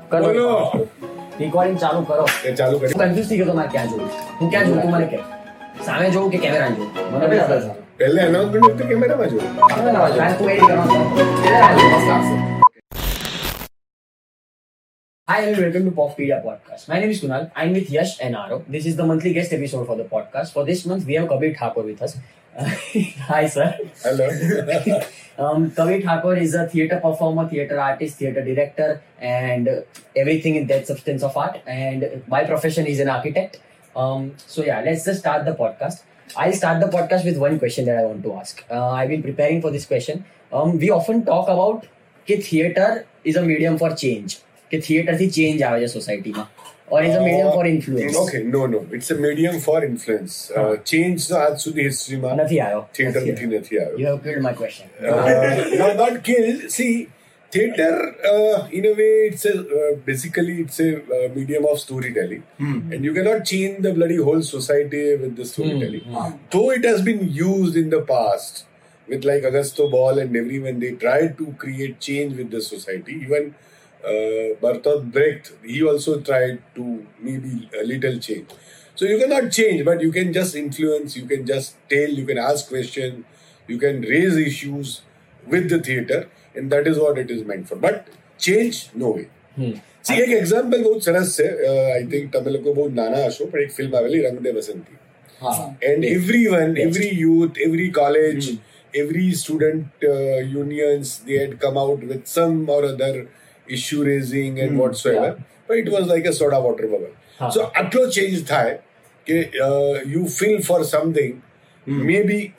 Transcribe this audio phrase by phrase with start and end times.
[0.00, 0.46] કરો બોલો
[1.40, 4.08] રેકોર્ડિંગ ચાલુ કરો એ ચાલુ કરી કન્ફ્યુઝ થઈ ગયો તમારે ક્યાં જોવું
[4.40, 5.18] હું ક્યાં જોઉં તું મને કે
[5.86, 7.70] સામે જોઉં કે કેમેરા જોઉં મને બી ખબર છે
[8.00, 9.52] પહેલે એનાઉન્સમેન્ટ વખતે કેમેરામાં જોયું
[10.10, 12.42] કારણ તું એડિટ કરવાનો
[15.28, 16.88] Hi and welcome to Poppedia Podcast.
[16.88, 17.44] My name is Kunal.
[17.60, 18.56] I'm with Yash and Aro.
[18.74, 20.52] This is the monthly guest episode for the podcast.
[20.56, 22.16] For this month, we have Kabir Thakur with us.
[23.30, 23.68] Hi, sir.
[24.02, 24.26] Hello
[25.36, 29.84] Um, Kabir Thakore is a theatre performer, theatre artist, theatre director, and
[30.14, 31.60] everything in that substance of art.
[31.66, 33.60] And my profession is an architect.
[33.96, 36.02] Um, so yeah, let's just start the podcast.
[36.36, 38.64] I'll start the podcast with one question that I want to ask.
[38.70, 40.24] Uh, I've been preparing for this question.
[40.52, 41.86] Um, we often talk about
[42.28, 44.38] that theatre is a medium for change.
[44.70, 46.34] That theatre થી change in છે society
[46.88, 48.16] or is a medium for influence?
[48.16, 48.86] Okay, no, no.
[48.90, 50.50] It's a medium for influence.
[50.50, 51.56] Uh, change man.
[51.64, 54.88] સુધી હિસ્ટ્રીમાં નથી આવ્યો થિયેટરથી નથી આવ્યો you have killed my question
[55.82, 56.94] no not kill see,
[57.54, 57.94] theater
[58.30, 62.78] uh, in a way it's a uh, basically it's a uh, medium of storytelling mm.
[62.92, 66.32] and you cannot change the bloody whole society with the storytelling mm.
[66.54, 68.54] Though it has been used in the past
[69.12, 73.54] with like Augusto Boal and everyone they tried to create change with the society even
[74.04, 78.48] uh, Bertolt Brecht, he also tried to maybe a little change.
[78.96, 82.38] So you cannot change, but you can just influence, you can just tell, you can
[82.38, 83.24] ask questions,
[83.68, 85.02] you can raise issues
[85.46, 87.76] with the theatre, and that is what it is meant for.
[87.76, 89.28] But change, no way.
[89.56, 89.74] Hmm.
[90.06, 93.60] See, एक example बहुत सरस है uh, I think Tamil को बहुत नाना अशो पर
[93.62, 94.96] एक film आवेली Rang De Basanti
[95.84, 98.50] and every one every youth every college
[98.96, 100.04] every student
[100.54, 103.26] unions they had come out with some और other uh,
[103.68, 106.58] Issue raising and hmm, whatsoever, but it was like a like a soda
[107.54, 108.78] So, bubble change આટલો change થાય
[110.14, 111.32] you feel for something,
[111.86, 112.06] hmm.
[112.06, 112.18] મે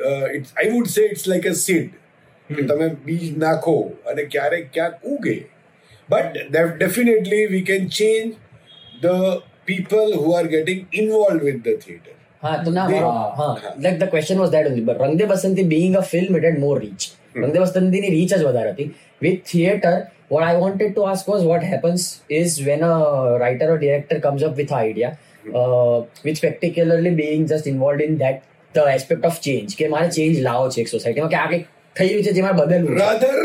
[0.09, 0.25] uh,
[0.63, 1.89] I would say it's like a seed.
[1.89, 3.75] A seed કે તમે બીજ નાખો
[4.11, 5.37] અને ક્યારેક ક્યાંક ઉગે
[6.09, 6.33] but
[6.79, 8.33] definitely we can change
[9.01, 12.13] the people who are getting involved with the theater.
[12.41, 14.81] Haan, to now, they, uh, like the question was that only.
[14.81, 17.13] But Rang De Basanti being a film, it had more reach.
[17.33, 17.43] Mm.
[17.43, 18.93] Rangde Basanti ni reach as vadar.
[19.19, 22.02] With theater, what I wanted to ask was what happens
[22.34, 22.94] is when a
[23.38, 25.10] writer or director comes up with an idea
[25.54, 28.38] uh, which particularly being just involved in that
[28.74, 31.64] the aspect of change કે મારે change લાવો છે એક સોસાયટીમાં કે આ કંઈક
[31.96, 33.38] થઈ રહ્યું છે જે મારે બદલવું છે રાધર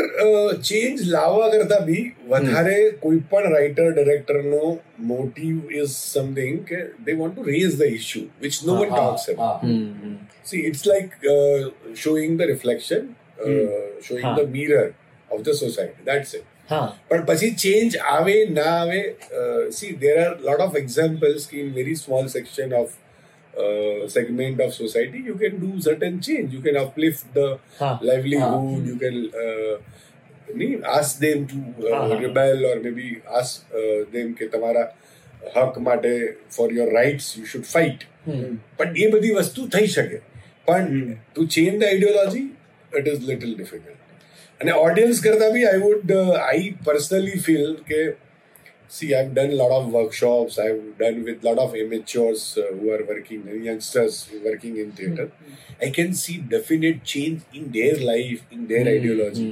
[0.64, 4.62] ચેન્જ લાવવા કરતા બી વધારે કોઈ પણ રાઇટર ડિરેક્ટરનો
[5.10, 9.64] મોટિવ ઇઝ સમથિંગ કે they want to raise the issue which no one talks about
[9.64, 10.14] hmm, hmm.
[10.44, 11.10] C it's like
[11.98, 13.02] showing the reflection
[14.02, 14.36] showing હા.
[14.38, 14.84] The mirror
[15.30, 16.49] of the society that's it હા
[17.08, 19.00] પણ પછી change આવે ના આવે
[19.70, 22.94] see there are lot of examples કે in very small section of
[24.08, 27.46] segment of society you can do certain change you can uplift the
[27.78, 27.92] હા.
[28.02, 29.76] livelihood you can uh,
[30.54, 32.18] nee, ask them to uh, હા, હા.
[32.20, 33.06] rebel or maybe
[33.40, 34.84] ask uh, them કે તમારા
[35.54, 36.12] હક માટે
[36.50, 38.52] for your rights you should fight હમ.
[38.78, 40.20] પણ એ બધી વસ્તુ થઈ શકે
[40.68, 42.44] પણ to change the ideology
[42.92, 43.99] it is little difficult
[44.60, 48.00] અને ઓડિયન્સ કરતા બી I would I personally feel કે
[48.88, 52.66] see i've done a lot of workshops i've done with a lot of amateurs uh,
[52.76, 55.26] who are working youngsters working in theatre
[55.80, 59.48] i can see definite change in their life in their ideology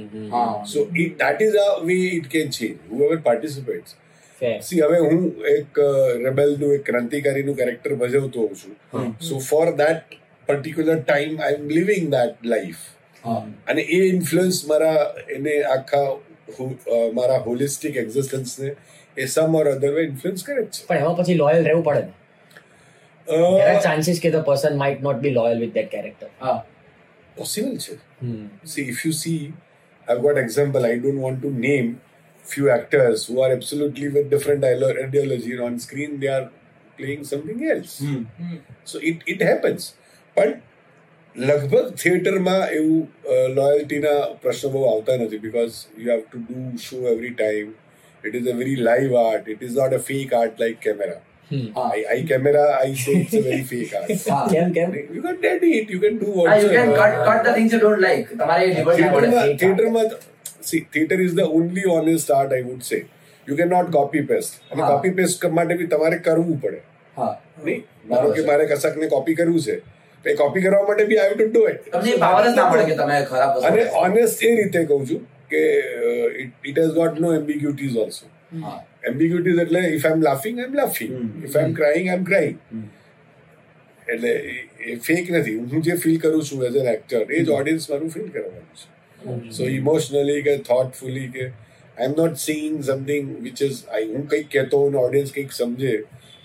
[0.65, 3.95] so it, that is a way it can change whoever participates
[4.41, 4.55] Fair.
[4.61, 5.19] C હવે હું
[5.51, 5.77] એક
[6.23, 10.17] રેબેલનું એક ક્રાંતિકારીનું character ભજવતો હોઉં છું so for that
[10.49, 12.83] particular time I am living that life
[13.67, 14.99] અને એ influence મારા
[15.29, 16.03] એને આખા
[16.59, 18.69] હુ- અ, મારા હોલિસ્ટિક એક્ઝિસ્ટન્સને
[19.17, 22.01] એ some or other way influence કરે જ છે પણ એમાં પછી લોયલ રહેવું પડે
[22.01, 22.13] ને
[23.27, 26.29] અ, there are chances કે the person might not be loyal with that character
[27.37, 27.95] possible છે
[28.65, 29.39] see if you see
[30.07, 31.87] i've got example i don't want to name
[32.45, 36.45] few actors who are absolutely with different ideolo- ideology on screen they are
[36.99, 37.93] playing something else
[38.85, 39.83] so it it happens
[40.37, 40.51] પણ
[41.36, 43.02] લગભગ થિયેટરમાં એવું
[43.54, 47.68] લોયલ્ટીના પ્રશ્નો બહુ આવતા નથી because you have to do show every time
[48.24, 51.20] it is a very live art it is not a fake art like camera
[51.84, 55.94] I I camera I say it's a very fake art કેમ કેમ you can edit
[55.94, 58.34] you can do you can cut, cut the things you don't like.
[58.34, 59.30] તમારે liberty મળે.
[59.30, 60.10] થિયેટરમાં થિયેટરમાં
[60.64, 63.00] see theatre is the only honest art I would say
[63.46, 66.82] you can not copy paste અને copy paste માટે બી તમારે કરવું પડે.
[67.16, 67.32] હા.
[67.64, 67.80] નહીં?
[68.34, 69.80] કે મારે કશાકને કોપી કરવું છે
[70.25, 72.85] એ કોપી કરવા માટે be I to do it તમને એ power જ ના મળે
[72.85, 74.01] કે તમે ખરાબ વસ્તુ અને કરો.
[74.01, 75.61] ઓનેસ્ટ એ રીતે કહું છું કે
[76.65, 78.25] it has got no ambiguities also
[78.59, 78.75] હા.
[79.03, 81.29] એમ્બિગ્યુટીઝ એટલે if I am laughing I am laughing hmm.
[81.43, 82.57] If I am crying I am crying
[84.07, 84.33] એટલે
[84.87, 88.09] એ ફેક નથી હું જે ફીલ કરું છું એઝ એન એક્ટર એ જ ઓડિયન્સ મારું
[88.09, 93.79] ફીલ કરવાનું છે સો ઇમોશનલી કે થોટફુલી કે I am not seeing something which is
[93.91, 95.93] I હું કંઈક કહેતો હોઉં ઓડિયન્સ કંઈક સમજે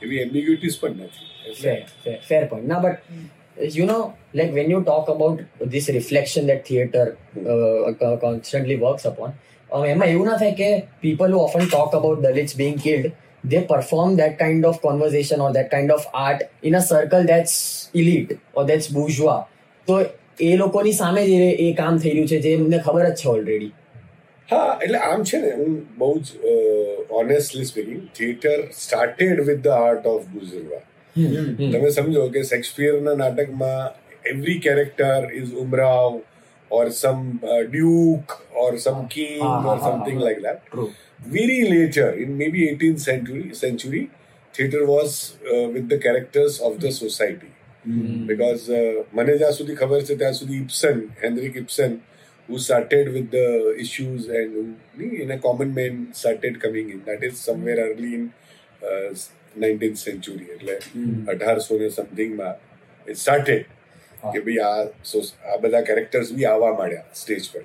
[0.03, 2.67] એવી એમ્બિગ્યુટીઝ પણ નથી એટલે Fair, fair, fair point.
[3.55, 8.17] Now, but you know, like when you talk about this reflection that theater uh, co-
[8.17, 9.33] constantly works upon,
[9.73, 10.69] um, એમાં એવું ના થાય કે
[11.03, 13.13] people who often talk about Dalits being killed,
[13.51, 17.91] they perform that kind of conversation or that kind of art in a circle that's
[17.95, 19.41] elite or that's bourgeois.
[19.87, 19.95] તો
[20.41, 23.29] એ લોકોની સામે જ એ- એ કામ થઈ રહ્યું છે જે એમને ખબર જ છે
[23.29, 23.73] ઓલરેડી
[24.49, 26.29] હા એટલે આમ છે ને હું બહુ જ
[27.11, 30.81] honestly speaking theatre started with the art of ગુજરવા
[31.73, 33.87] તમે સમજો કે શેક્સપિયરના નાટકમાં
[34.25, 36.13] every character is ઉમરાવ
[36.71, 37.21] or sum
[37.69, 38.27] Duke
[38.57, 40.25] or sum king હા, હા, ઓર હા, સમથિંગ હા.
[40.25, 40.85] Like that true
[41.31, 44.03] very later in maybe 18th century century
[44.55, 45.11] theater was
[45.47, 47.51] uh, with the characters of the society
[48.31, 48.79] because uh,
[49.13, 51.93] મને જ્યાં સુધી ખબર છે ત્યાં સુધી ઇપ્સન Henrik ઇપ્સન
[52.49, 54.49] who started with the issues and
[54.95, 58.25] who in a common man started coming in that is somewhere early in
[58.83, 59.09] uh,
[59.59, 60.75] 19th century એટલે
[61.29, 62.55] અઢારસો ને સમથિંગમાં
[63.07, 63.63] it started
[64.29, 67.63] કે ભાઈ આ સો- આ બધા કેરેક્ટર્સ બી આવવા માંડ્યા સ્ટેજ પર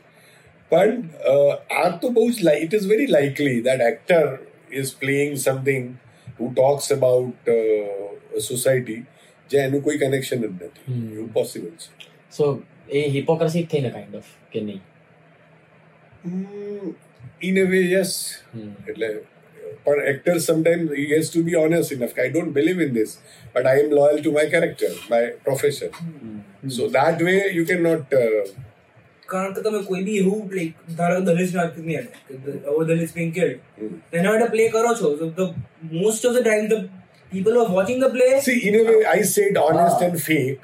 [0.71, 0.93] પણ
[1.25, 1.35] અ,
[1.77, 4.25] આ તો બહુ જ લાઈ it is very likely that actor
[4.75, 5.85] is playing something
[6.39, 7.51] who talks about
[8.43, 9.01] society
[9.49, 11.05] જે એનું કોઈ કનેક્શન જ નથી Hmm.
[11.13, 12.45] એવું પોસિબલ છે સો
[12.91, 14.81] એ હિપોક્રસી થઈ ને કાઇન્ડ ઓફ કે નહીં
[17.41, 18.11] ઇન અ વે યસ
[18.87, 19.09] એટલે
[19.84, 22.18] or actors sometimes he has to be honest enough.
[22.18, 23.18] I don't believe in this,
[23.54, 25.92] but I am loyal to my character, my profession.
[25.92, 26.68] Hmm.
[26.68, 28.12] So that way you cannot.
[28.12, 28.48] Uh,
[29.30, 32.02] Karnataka में कोई भी who like धारा दलित नाटक में है
[32.66, 33.82] वो Dalit being killed
[34.14, 35.54] when I play करो छो the
[35.92, 36.88] most of the time the
[37.32, 38.40] people are watching the play.
[38.40, 39.66] See, in a way, I said ah.
[39.66, 40.60] honest and fake.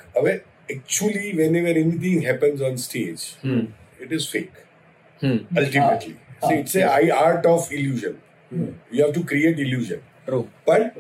[0.68, 3.66] Actually, whenever anything happens on stage, hmm.
[4.00, 4.52] it is fake.
[5.20, 5.36] Hmm.
[5.56, 6.16] Ultimately.
[6.42, 6.48] Ah.
[6.48, 7.24] See, it's a ah.
[7.26, 8.20] art of illusion.
[8.64, 9.98] You have to create illusion
[10.64, 10.90] પણ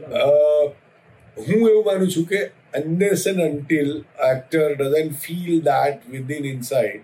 [1.38, 2.44] હું એવું માનું છું કે
[2.74, 4.04] unless and until
[4.36, 7.00] actor actor feel that with in inside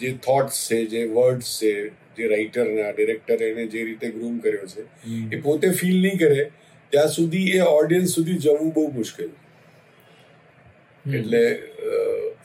[0.00, 4.82] જે thoughts છે જે words છે જે રાઇટરના ડિરેક્ટરે એને જે રીતે ગ્રૂમ કર્યો છે
[5.36, 6.50] એ પોતે ફીલ નહીં કરે
[6.90, 9.30] ત્યાં સુધી એ ઓડિયન્સ સુધી જવું બહુ મુશ્કેલ.
[11.16, 11.62] એટલે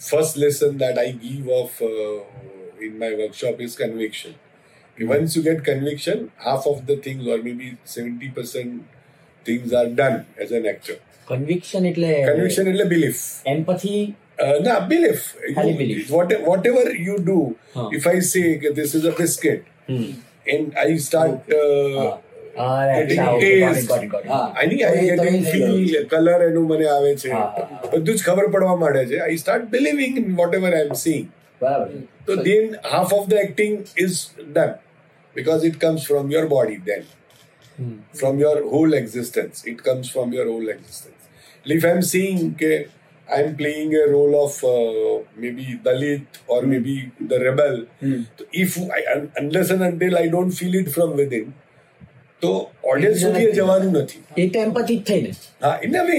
[0.10, 1.82] first lesson that I give of
[2.82, 4.32] in my workshop is conviction
[4.99, 8.81] once you get conviction half of the things or maybe seventy percent
[9.47, 10.97] things are done as an actor
[11.31, 13.23] conviction એટલે conviction એટલે belief
[13.55, 14.01] એમ્પથી
[14.39, 15.25] Uh, no, belief.
[15.57, 16.05] Highly You- belief.
[16.11, 17.35] What, whatever you do,
[17.75, 17.83] Huh.
[17.93, 19.67] if I say that this is a biscuit
[20.47, 22.05] and I start uh,
[22.57, 24.31] Ah, getting અચ્છા, okay, got it, taste, got it, got it.
[24.31, 24.39] હા.
[24.57, 25.75] I think I તો એ- તો એ getting થઈ ગયું.
[25.83, 27.45] feel, color એનું મને આવે છે હા.
[27.93, 31.27] બધું જ ખબર પડવા માંડે છે I start believing in whatever I am seeing.
[31.61, 31.93] બરાબર
[32.27, 32.65] So then
[32.95, 34.15] half of the acting is
[34.57, 34.75] done
[35.35, 37.07] because it comes from your body then.
[38.13, 39.65] From your whole existence.
[39.65, 41.23] It comes from your whole existence.
[41.65, 42.89] If I'm seeing okay,
[43.37, 47.87] I'm playing a role of uh, maybe Dalit or maybe the rebel,
[48.37, 51.55] so if I, unless and until I don't feel it from within,
[52.43, 52.51] તો
[52.91, 55.33] audience સુધી એ જવાનું નથી એ તો એમ્પથી જ થઈ ને
[55.65, 56.19] હા in a way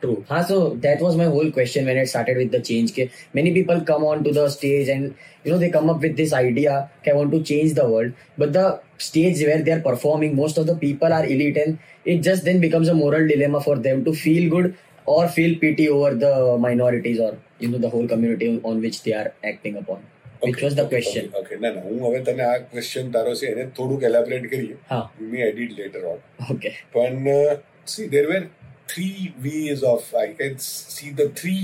[0.00, 0.24] True.
[0.28, 2.92] Huh, so that was my whole question when it started with the change.
[2.96, 5.14] Ke many people come on to the stage and
[5.44, 6.90] you know they come up with this idea.
[6.98, 10.58] Okay, I want to change the world, but the stage where they are performing, most
[10.58, 14.04] of the people are elite, and it just then becomes a moral dilemma for them
[14.04, 16.34] to feel good or feel pity over the
[16.66, 20.04] minorities or you know the whole community on which they are acting upon.
[20.42, 21.32] Which was the question.
[21.40, 25.00] Okay ના ના હું હવે તને આ question તારો છે એને થોડુંક એલાબરેટ કરીએ હા.
[25.20, 26.20] You may edit later on
[26.54, 26.74] Okay.
[26.94, 27.54] But uh,
[27.92, 28.44] see, there were
[28.90, 31.62] three ways of I can see the three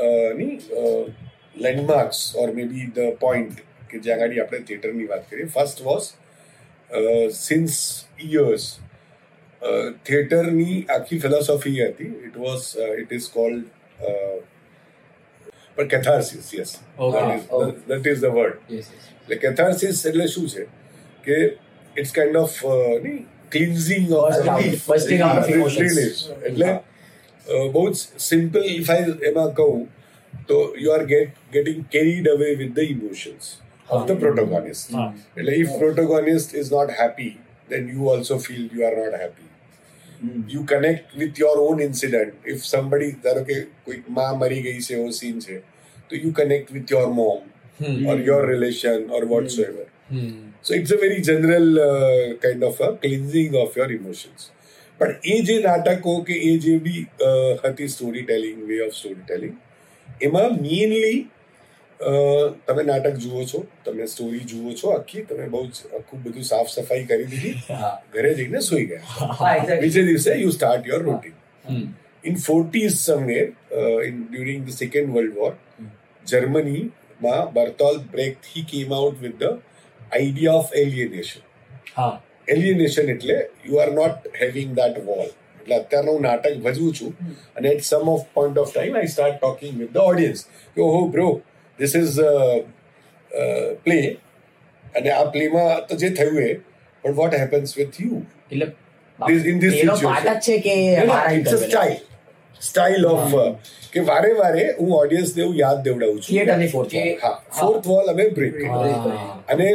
[0.00, 1.04] uh, ની, uh,
[1.56, 3.52] landmarks or maybe the point
[3.90, 6.06] કે જ્યાં આગળ આપણે થિયેટરની વાત કરીએ ફર્સ્ટ વોઝ
[7.40, 7.76] સિન્સ
[8.28, 8.64] ઇયર્સ
[10.04, 12.66] થિયેટરની આખી ફિલોસોફી હતી it was
[13.02, 13.64] it is called
[15.76, 17.38] પણ catharsis yes Okay.
[17.88, 19.06] That is the word Yes, yes.
[19.20, 20.66] એટલે કેથાર્સિસ એટલે શું છે
[21.26, 21.38] કે
[21.96, 22.58] it's kind of
[23.52, 25.98] cleansing of Burst out, bursting out of emotions.
[26.42, 26.78] એટલે અ,
[27.74, 29.82] બહુ જ સિમ્પલ ઇફ આઈ એમાં કહું
[30.48, 33.44] તો you are get getting carried away with the emotions
[33.88, 35.06] of the પ્રોટોગોનિસ્ટ હા.
[35.36, 37.32] એટલે if protagonist is not happy
[37.70, 39.46] then you also feel you are not happy.
[40.48, 42.34] You connect with your own incident.
[42.46, 45.56] If somebody ધારો કે કોઈ માં મરી ગઈ છે એવો સીન છે
[46.10, 47.40] તો you connect with your mom
[48.08, 49.86] or your relation or whatsoever.
[50.62, 54.42] So it's a very general uh, kind of a cleansing of your emotions.
[55.00, 57.30] પણ એ જે નાટકો કે એ જે બી અ,
[57.62, 59.54] હતી story telling way of story telling
[60.20, 61.18] એમાં મેઇનલી
[62.00, 62.12] અ,
[62.66, 66.70] તમે નાટક જુઓ છો તમે સ્ટોરી જુઓ છો આખી તમે બહુ જ આખું બધું સાફ
[66.70, 69.80] સફાઈ કરી દીધી હા ઘરે જઈને સુઈ ગયા હા exactly.
[69.82, 71.84] બીજે દિવસે you start your routine Hmm.
[72.24, 75.52] in 40s somewhere uh, in during the second world war
[76.24, 76.80] germany
[77.20, 79.50] ma bertolt brecht he came out with the
[80.22, 81.42] idea of alienation
[81.96, 82.10] હા
[82.48, 83.36] alienation એટલે
[83.68, 85.26] you are not having that wall
[85.60, 87.12] એટલે અત્યારનું હું નાટક ભજવું છું
[87.58, 90.40] અને at some of point of time I start talking with the audience
[90.76, 91.28] કે ઓહો bro
[91.78, 92.32] this is a,
[93.30, 93.44] a
[93.86, 94.04] play
[94.96, 96.50] અને આ પ્લેમાં તો જે થયું એ
[97.04, 98.12] but what happens with you
[98.52, 98.68] એટલે
[99.18, 100.14] This- in this એનો situation.
[100.26, 100.74] પાઠ જ છે કે
[101.10, 101.96] મારા it's a style
[102.61, 103.35] style of
[103.93, 106.35] કે વારે વારે હું ઓડિયન્સ ને એવું યાદ દેવડાવું છું.
[107.23, 109.43] હા ફોર્થ વોલ અમે બ્રેક હા.
[109.49, 109.67] અને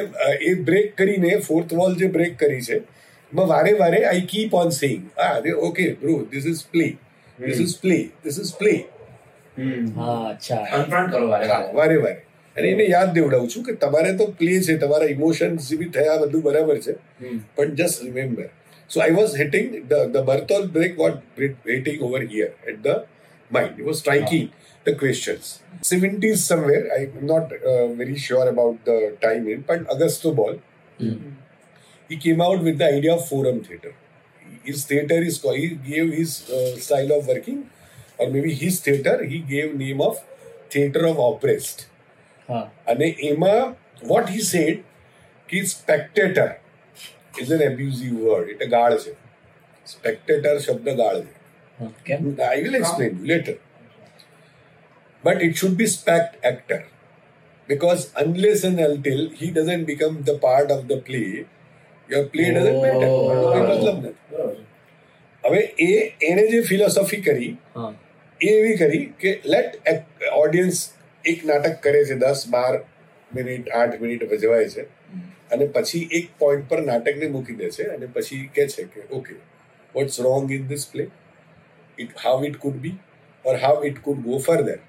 [0.43, 2.77] એ બ્રેક કરીને ફોર્થ વોલ જે બ્રેક કરી છે
[3.33, 6.89] એમાં વારે વારે આઈ કીપ ઓન સેઇંગ હા okay bro this is play
[7.39, 8.75] this is play this is play
[9.97, 10.63] હા અચ્છા.
[10.73, 11.73] કન્ફ્રન્ટ કરો વારે વારે.
[11.73, 12.21] વારે વારે.
[12.57, 16.43] અને એને યાદ દેવડાવું છું કે તમારે તો પ્લે છે તમારા ઇમોશન્સ બી થયા બધું
[16.43, 16.95] બરાબર છે.
[17.57, 18.49] પણ just remember
[18.89, 21.19] So I was hitting the, the Bertolt Brecht was
[21.65, 23.07] waiting over here at the
[23.51, 23.75] mine.
[23.79, 24.51] It was striking
[24.85, 25.61] the questions.
[25.83, 30.61] 70s somewhere, I'm not uh, very sure about the time in, but Augusto Boal,
[31.01, 31.31] mm-hmm.
[32.09, 33.95] he came out with the idea of forum theatre.
[34.63, 37.71] His theatre is called, he gave his uh, style of working,
[38.19, 40.23] or maybe his theatre, he gave name of
[40.71, 41.87] theatre of oppressed.
[42.49, 42.69] Ah.
[42.87, 44.85] And Emma, what he said,
[45.47, 46.61] he's spectator
[47.34, 49.14] is an abusive word એટલે ગાળ છે
[49.88, 51.34] spectator શબ્દ ગાળ છે
[51.80, 53.58] હા, કેમ I will explain you later.
[55.24, 56.82] But it should be spect actor.
[57.70, 61.32] Because unless and until he doesn't become the part of the play,
[62.10, 63.10] your play doesn't matter.
[63.10, 63.32] Oh.
[63.32, 64.64] એનો કોઈ મતલબ નથી બરાબર છે.
[65.44, 65.92] હવે એ
[66.30, 67.92] એણે જે ફિલોસોફી કરી હા
[68.42, 69.72] એ એવી કરી કે લેટ
[70.42, 70.80] ઓડિયન્સ
[71.26, 72.74] એક નાટક કરે છે દસ બાર
[73.34, 74.86] મિનિટ આઠ મિનિટ ભજવાય છે
[75.52, 79.34] અને પછી એક પોઈન્ટ પર નાટકને મૂકી દે છે અને પછી કહે છે કે okay
[79.96, 81.08] what's wrong in this play
[81.98, 82.96] it how it could be
[83.46, 84.80] or how it could go further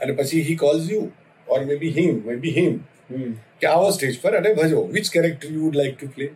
[0.00, 1.04] અને પછી હી કોલ્સ યુ
[1.48, 2.76] ઓર મે બી હિમ મે બી હિમ
[3.60, 6.28] કે આવો સ્ટેજ પર અને ભજો which character you would like to play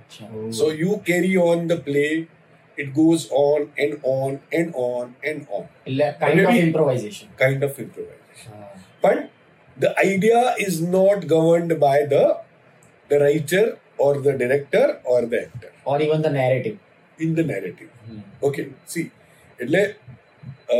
[0.00, 2.12] અચ્છા So you carry on the play,
[2.78, 5.66] it goes on and on and on and on.
[5.86, 8.64] એટલે kind of Maybe- improvisation Kind of improvisation.
[9.02, 9.20] But
[9.76, 12.24] the idea is not governed by the
[13.10, 13.64] the writer
[13.98, 16.76] or the director or the actor or even the narrative
[17.18, 17.88] in the narrative.
[18.42, 19.06] Okay, see,
[19.58, 19.80] એટલે
[20.70, 20.78] અ,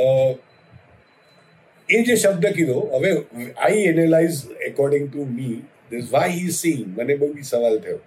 [1.88, 3.10] એ જે શબ્દ કીધો હવે
[3.58, 5.56] I analyse according to me
[5.90, 7.98] this Y he સીંગ મને બહુ બી સવાલ થયો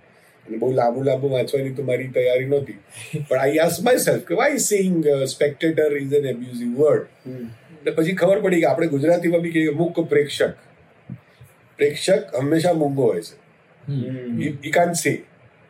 [0.45, 2.77] અને બહુ લાંબુ લાંબુ વાંચવાની તો મારી તૈયારી નહોતી
[3.21, 4.97] પણ આઈ આસ માય સેલ્ફ કે why saying
[5.33, 7.33] spectator is an abusive word
[7.77, 10.43] એટલે પછી ખબર પડી કે આપણે ગુજરાતીમાં બી કહીએ મૂક પ્રેક્ષક
[11.79, 13.35] પ્રેક્ષક હંમેશા મૂંગો હોય છે
[14.61, 15.13] ઈ કાન સે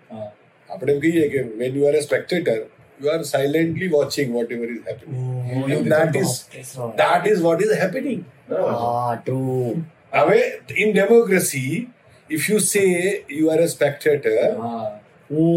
[0.09, 0.27] હા.
[0.69, 2.57] આપણે એમ કહીએ કે when you are a spectator
[2.99, 5.21] you are silently watching whatever is happening
[5.73, 6.31] And that is
[6.97, 8.19] that is what is happening.
[8.49, 8.83] બરાબર છે.
[8.83, 9.41] હા ટ્રુ
[10.15, 10.39] હવે
[10.77, 11.65] in democracy,
[12.29, 12.87] if you say
[13.29, 14.83] you are a spectator, હા.
[15.29, 15.47] ઓ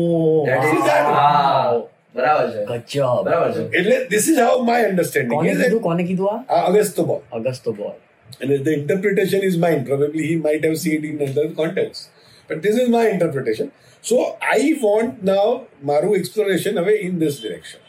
[0.47, 1.77] That is- હા.
[2.15, 2.61] બરાબર છે
[2.93, 5.59] ગજબ બરાબર છે એટલે this is how my understanding કોને is.
[5.63, 7.95] કીધું કોને કીધું આ આ અગસ્તો બોલ અગસ્તો બોલ
[8.41, 9.85] and the interpretation is mine.
[9.87, 12.11] Probably he might have seen it in other context,
[12.49, 13.73] but this is my interpretation.
[14.03, 17.81] So I want now maru exploration away in this direction.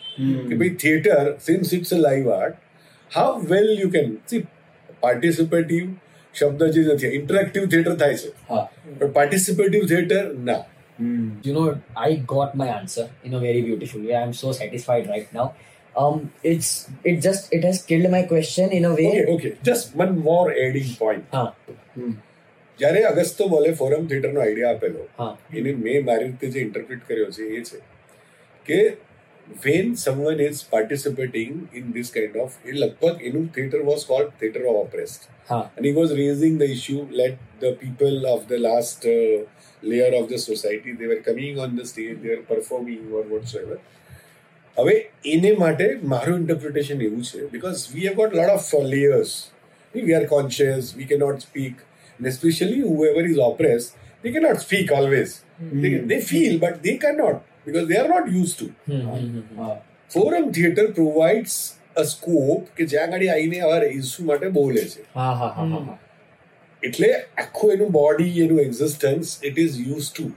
[0.49, 2.55] કે ભાઈ theatre, since it's a live art,
[3.11, 4.39] how well you can see
[5.03, 5.87] participative
[6.39, 8.57] શબ્દ જે નથી interactive theatre થાય છે હા
[8.99, 10.57] પણ પાર્ટિસિપેટિવ theatre ના
[11.45, 11.65] you know
[12.07, 15.45] i got my answer in a very beautiful way i'm so satisfied right now
[15.95, 16.17] um
[16.51, 16.71] it's
[17.03, 20.45] it just it has killed my question in a way okay okay just one more
[20.65, 21.45] adding point હા
[22.79, 27.29] જ્યારે અગસ્તો બોલે forum થિયેટરનો idea આપેલો હા એને મેં મારી રીતે જે ઇન્ટરપ્રિટ કર્યો
[27.37, 27.83] છે એ છે
[28.65, 28.79] કે
[29.65, 34.69] van someone is participating in this kind of એ લગભગ એનું theatre was called theatre
[34.71, 39.07] of ઓપરેસ્ટ હા and he was raising the issue let the people of the last
[39.17, 39.37] uh,
[39.91, 43.77] layer of the society they were coming on the stage they were performing or whatsoever
[44.77, 44.95] હવે
[45.25, 49.35] એને માટે મારું interpretation એવું છે because we have got lot of layers
[49.93, 51.85] we are conscious we કે not speak
[52.19, 57.43] and especially whoever is oppressed they cannot speak always they, they feel but they cannot
[57.65, 58.69] because they are not used to
[59.57, 59.75] હા
[60.11, 61.55] forum theatre provides
[61.95, 65.81] a scope કે જ્યાં આગળ આવીને આવા issue માટે બોલે છે હા હા હા હા
[65.81, 65.97] હા
[66.83, 70.27] એટલે આખું એનું બોડી એનું existence it is use to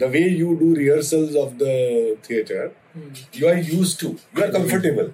[0.00, 1.74] the way you do rehearsals of the
[2.28, 2.70] theatre
[3.39, 5.11] you are use to you are comfortable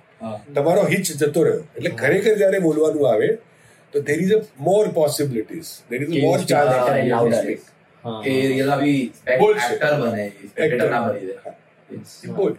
[0.57, 3.29] તમારો હિચ જતો રહ્યો એટલે ખરેખર જ્યારે બોલવાનું આવે
[3.93, 7.67] તો there is a more possibilities there is more chance
[8.23, 9.03] કે એલા ભી
[9.35, 10.25] એક્ટર બને
[10.67, 12.57] એક્ટર ના બની જાય બોલ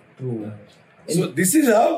[1.09, 1.93] so this is how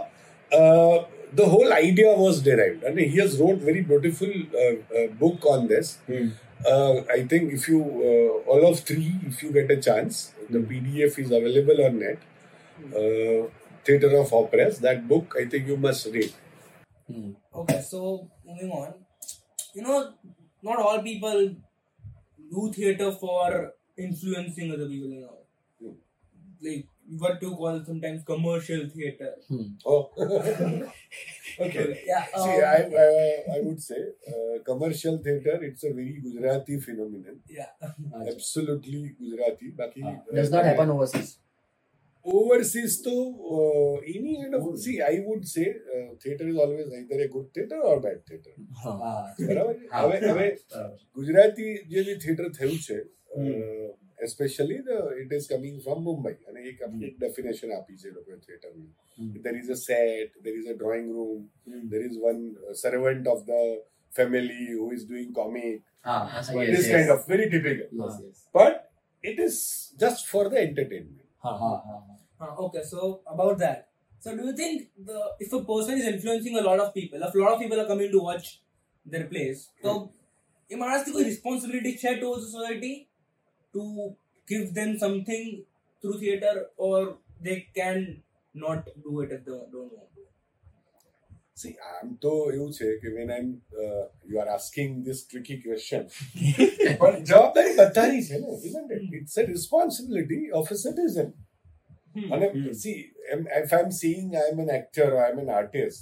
[1.38, 2.84] the whole idea was derived.
[2.88, 4.30] And he has wrote very beautiful
[4.60, 5.88] uh, uh, book on this.
[6.08, 6.28] Mm.
[6.64, 10.58] uh, i think if you uh, all of three if you get a chance the
[10.58, 12.18] pdf is available on net.
[12.94, 13.48] Uh,
[13.84, 14.82] Theatre of Oppressed.
[14.82, 16.32] That book, I think you must read.
[17.06, 17.30] Hmm.
[17.54, 18.94] Okay, so moving on.
[19.74, 20.12] You know,
[20.62, 21.54] not all people
[22.50, 25.38] do theatre for influencing other people, you know.
[25.80, 25.94] Hmm.
[26.60, 26.86] Like,
[27.18, 29.34] what to call sometimes commercial theatre.
[29.84, 30.10] Oh,
[31.60, 32.02] okay.
[32.04, 35.58] Yeah, See, um, I, I I would say uh, commercial theatre.
[35.62, 37.38] It's a very Gujarati phenomenon.
[37.48, 37.70] Yeah.
[38.26, 39.70] Absolutely Gujarati.
[39.78, 40.08] Baki, Ah.
[40.18, 41.38] uh, Does not happen overseas
[42.26, 43.14] overseas to
[43.56, 47.48] uh, any kind of see i would say uh, theater is always either a good
[47.54, 48.54] theater or bad theater.
[49.38, 50.48] Gujarati હવે હવે
[51.18, 52.02] ગુજરાતી જે
[54.26, 58.22] especially the it is coming from Mumbai અને એક complete definition આપી of theater.
[58.46, 59.34] થિયેટરની hmm.
[59.44, 61.84] there is a set there is a drawing room hmm.
[61.92, 63.62] there is one uh, servant of the
[64.18, 65.82] family who is doing comic.
[66.12, 66.94] Ah, yes, this yes.
[66.96, 67.88] kind of very typical.
[68.02, 68.36] Yes, yes.
[68.58, 68.74] but
[69.30, 69.56] it is
[70.02, 71.25] just for the entertainment.
[72.40, 73.88] Ah, okay, so about that.
[74.20, 77.34] So do you think the if a person is influencing a lot of people, if
[77.34, 78.60] a lot of people are coming to watch
[79.04, 80.12] their plays, so
[80.68, 83.08] it must be responsibility share towards the society
[83.74, 84.16] to
[84.48, 85.64] give them something
[86.02, 88.22] through theater, or they can
[88.54, 90.15] not do it if they don't want.
[91.61, 93.49] See, આમ તો એવું છે કે when I'm
[93.83, 96.03] uh, you are asking this tricky question
[97.01, 99.03] પણ જવાબદારી બધાની છે ને isn't it?
[99.19, 101.27] It's a responsibility of a citizen.
[102.35, 102.47] અને
[102.83, 102.95] see,
[103.33, 106.01] am- if I'm seeing I'm an actor or I'm an artist,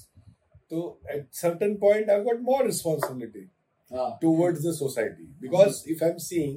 [0.71, 0.77] so
[1.15, 3.45] at certain point I've got more responsibility
[3.91, 6.55] हाँ, towards the society because if I'm seeing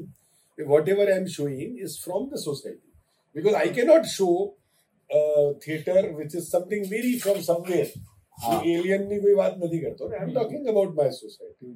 [0.74, 2.90] whatever I'm showing is from the society
[3.36, 4.34] because I cannot show
[5.10, 7.88] uh, theatre which is something very from somewhere.
[8.42, 8.60] હા.
[8.74, 11.72] alien ની કોઈ વાત નથી કરતો ને I'm talking about my society.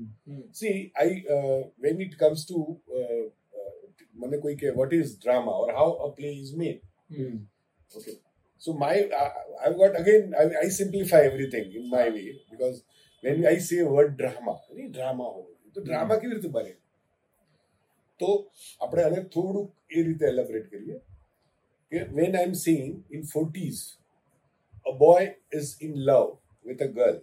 [0.60, 2.56] See, I uh, when it comes to
[2.98, 3.24] uh,
[3.58, 3.74] uh,
[4.22, 6.80] મને કોઈ કે what is drama or how a play is made.
[7.16, 7.36] Hmm.
[7.98, 8.16] Okay.
[8.64, 9.26] So my I,
[9.64, 12.76] I've got again I, I simplify everything in my way because
[13.24, 15.42] when I say word drama, any drama हो
[15.74, 16.72] તો drama કેવી રીતે બને
[18.20, 18.30] તો
[18.84, 20.96] આપણે આને થોડુંક એ રીતે એલેબરેટ કરીએ
[21.92, 23.80] કે when I'm seeing in 40s
[24.92, 25.22] a boy
[25.58, 26.32] is in love
[26.65, 27.17] with a girl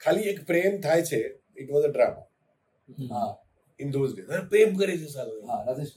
[0.00, 1.22] ખાલી એક પ્રેમ થાય છે
[1.56, 2.26] ઇટ વોઝ અ ડ્રામા
[3.12, 3.30] હા
[3.80, 5.94] ઇન ધોઝ ડેઝ અને પ્રેમ કરે છે સાલો હા રાજેશ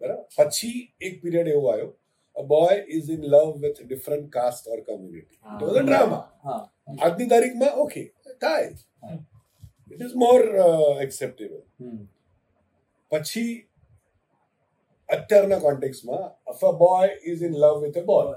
[0.00, 1.92] બરાબર પછી એક પીરિયડ એવો આવ્યો
[2.36, 6.60] a boy is in love with different caste or community it was a drama હા
[6.98, 8.02] આજની તારીખમાં ઓકે
[8.40, 8.68] થાય
[9.90, 10.40] ઇટ ઇઝ મોર
[11.06, 11.62] એક્સેપ્ટેબલ
[13.10, 13.50] પછી
[15.08, 18.36] અત્યારના કોન્ટેક્સમાં if a boy is in love with a boy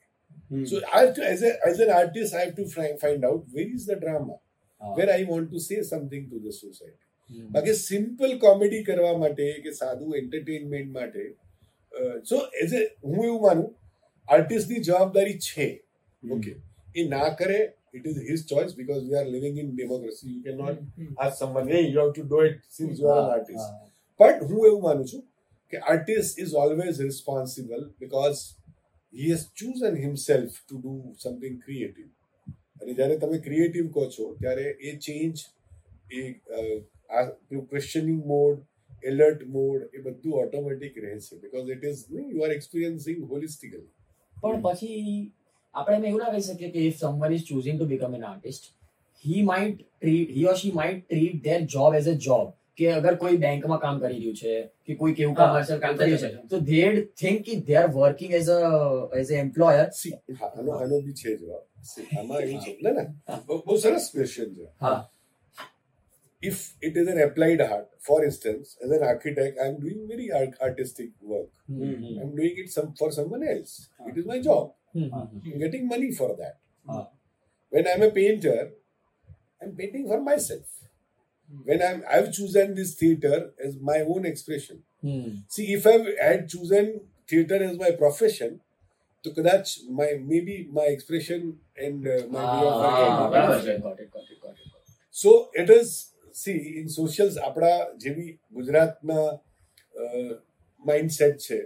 [0.51, 0.67] Mm.
[0.67, 3.69] So I have to, as, a, as an artist, I have to find out where
[3.75, 4.35] is the drama,
[4.81, 4.93] ah.
[4.95, 7.05] where I want to say something to the society.
[7.51, 11.21] બાકી simple comedy કરવા માટે કે સાદું entertainment માટે
[12.29, 13.69] સો as a હું એવું માનું
[14.27, 15.67] આર્ટિસ્ટની જવાબદારી છે
[16.37, 16.55] ઓકે
[16.95, 17.61] એ ના કરે
[17.99, 20.27] it is his choice because we are living in democracy.
[20.27, 20.77] You cannot
[21.19, 23.67] ask someone, hey, you have to do it since you are an artist.
[24.21, 25.23] But હું એવું માનું છું
[25.71, 28.39] કે artist is always responsible because
[29.14, 32.08] he has chosen himself to do something creative
[32.80, 35.36] અને જ્યારે તમે creative કહો છો ત્યારે એ ચેન્જ
[36.12, 36.60] એ અ,
[37.10, 37.24] આ
[37.70, 38.58] ક્વેશ્ચનિંગ મોડ
[39.04, 43.88] એલર્ટ મોડ એ બધું ઓટોમેટિક રહે છે because it is you are experiencing holistically
[44.36, 45.02] પણ પછી
[45.74, 48.70] આપણે એમ એવું ના કહી શકીએ કે if someone is choosing to become an artist
[49.24, 52.46] he might treat he or she might treat their job as a job
[52.80, 54.52] કે અગર કોઈ બેંકમાં કામ કરી રહ્યું છે
[54.84, 56.28] કે કોઈ કેવું હા, કમર્શિયલ કામ થઈ કરી શકે.
[56.28, 56.84] રહ્યું છે તો they
[57.16, 58.60] think કે they are working as a
[59.20, 62.92] as a employer see હા આનો આનો બી છે જવાબ See, આમાં એવું છે ના
[62.98, 63.04] ના
[63.48, 64.96] બહુ બહુ સરસ ક્વેશ્ચન છે હા.
[66.42, 70.58] if it is an applied art for instance as an architect i'm doing very art-
[70.60, 71.94] artistic work Hmm.
[72.20, 73.72] i'm doing it some for someone else
[74.06, 75.08] it is my job Hmm.
[75.12, 77.04] i'm getting money for that Ah.
[77.72, 78.58] when i'm a painter
[79.62, 80.66] i'm painting for myself
[81.66, 84.78] when I'm I've chosen this theater as my own expression.
[85.02, 85.28] Hmm.
[85.48, 86.86] See, if I had chosen
[87.28, 88.52] theater as my profession,
[89.24, 89.66] તો કદાચ
[89.98, 91.40] my maybe my expression
[91.84, 93.16] and uh, my way of Ah, working.
[93.34, 93.74] બરાબર છે.
[93.86, 94.68] Got it, got it, got it.
[95.14, 95.88] So it is
[96.34, 97.70] see in socials આપણા
[98.04, 99.16] જેવી ગુજરાતના
[100.84, 101.58] mindset છે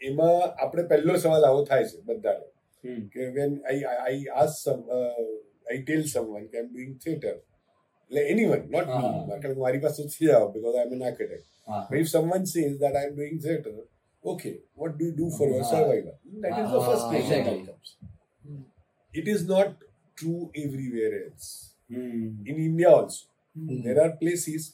[0.00, 0.30] એમાં
[0.62, 2.46] આપણે પહેલો સવાલ આવો થાય છે બધાને
[2.84, 3.00] Hmm.
[3.12, 4.78] કે when I I as sum
[5.66, 7.34] I tail someone કે I am doing theatre
[8.09, 9.01] like anyone, not uh-huh.
[9.01, 9.25] me.
[9.29, 11.43] मैं कहता हमारे पास because I'm an architect.
[11.67, 11.79] Uh-huh.
[11.79, 11.87] Ah.
[11.89, 13.71] But if someone says that I'm doing theatre,
[14.25, 15.55] okay, what do you do for uh-huh.
[15.55, 15.69] your ah.
[15.69, 16.19] survival?
[16.41, 17.95] That is the first ah, question that comes.
[19.13, 19.75] It is not
[20.15, 21.71] true everywhere else.
[21.89, 22.45] Hmm.
[22.45, 23.25] In India also,
[23.57, 23.81] hmm.
[23.81, 24.73] there are places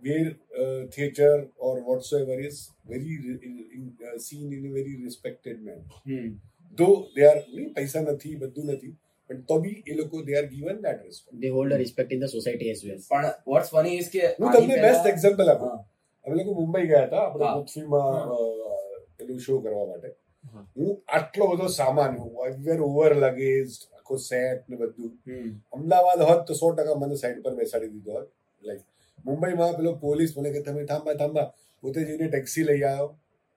[0.00, 5.00] where uh, theatre or whatsoever is very re- in, in, uh, seen in a very
[5.02, 5.84] respected manner.
[6.04, 6.36] Hmm.
[6.76, 8.94] Though they are, nahi, paisa nathi, baddu nathi,
[9.30, 12.20] પણ તો બી એ લોકો they are given that respect they hold a respect in
[12.24, 13.00] the society as well.
[13.10, 15.76] પણ what's funny is કે હું તમને best example આપું.
[16.24, 17.54] અમે લોકો મુંબઈ ગયા હતા આપણે હા.
[17.58, 18.28] પૃથ્વીમાં
[19.18, 20.10] પેલું શો કરવા માટે.
[20.76, 20.90] હું.
[21.16, 22.12] આટલો બધો સામાન
[22.66, 25.12] વેર ઓવર લગેજ આખો સેટ ને બધું.
[25.72, 28.28] અમદાવાદ હોત તો સો ટકા મને સાઈડ પર બેસાડી દીધો હોત.
[28.62, 28.84] લાઈક
[29.24, 31.48] મુંબઈમાં પેલો પોલીસ મને કે તમે થાંભા થાંભા
[31.82, 33.08] પોતે જઈને ટેક્સી લઈ આવ્યો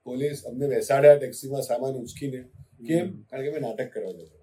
[0.06, 2.40] પોલીસ અમને બેસાડ્યા ટેક્સીમાં સામાન ઉચકીને.
[2.88, 3.08] કેમ?
[3.30, 4.43] કારણ કે મેં નાટક કરવા જતો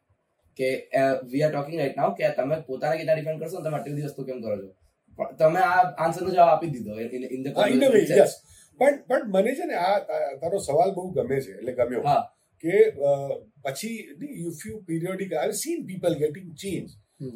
[0.57, 0.69] કે
[1.25, 4.25] we are talking right now કે તમે પોતાને કેટલા ડિફાઇન કરશો તમે આટલી બધી વસ્તુ
[4.25, 4.69] કેમ કરો છો?
[5.37, 6.93] તમે આ આન્સર નો જવાબ આપી દીધો
[7.29, 7.51] ઇન ધ
[8.79, 9.97] પણ પણ મને છે ને આ
[10.41, 12.03] તારો સવાલ બહુ ગમે છે એટલે ગમ્યો.
[12.03, 12.21] હા.
[12.63, 12.73] કે
[13.65, 13.97] પછી
[14.41, 16.89] if you periodic I seen people getting change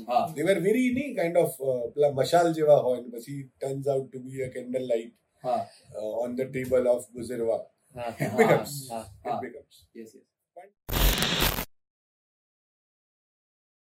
[0.08, 0.24] હા.
[0.36, 1.56] દે વર વેરી ની કાઇન્ડ ઓફ
[1.94, 5.62] પેલા મશાલ જેવા હોય ને પછી turns out to be a candle light હા
[6.20, 7.62] ઓન ધ ટેબલ ઓફ ગુજરવા
[7.96, 8.74] હા, ઇટ હા, becomes.
[9.24, 9.40] હા.
[9.96, 11.15] Yes yes